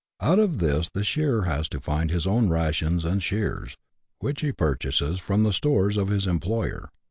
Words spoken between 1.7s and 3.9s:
find his own rations and shears,